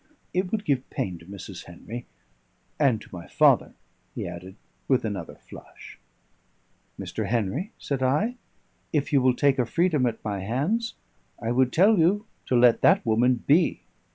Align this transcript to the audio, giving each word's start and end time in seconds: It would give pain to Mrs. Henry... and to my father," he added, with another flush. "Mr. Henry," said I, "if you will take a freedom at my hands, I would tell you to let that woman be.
It 0.33 0.51
would 0.51 0.65
give 0.65 0.89
pain 0.89 1.19
to 1.19 1.27
Mrs. 1.27 1.65
Henry... 1.65 2.07
and 2.79 2.99
to 3.01 3.09
my 3.15 3.27
father," 3.27 3.75
he 4.15 4.27
added, 4.27 4.55
with 4.87 5.05
another 5.05 5.35
flush. 5.35 5.99
"Mr. 6.99 7.27
Henry," 7.27 7.71
said 7.77 8.01
I, 8.01 8.37
"if 8.91 9.13
you 9.13 9.21
will 9.21 9.35
take 9.35 9.59
a 9.59 9.65
freedom 9.67 10.07
at 10.07 10.25
my 10.25 10.39
hands, 10.39 10.95
I 11.39 11.51
would 11.51 11.71
tell 11.71 11.99
you 11.99 12.25
to 12.47 12.55
let 12.55 12.81
that 12.81 13.05
woman 13.05 13.43
be. 13.45 13.81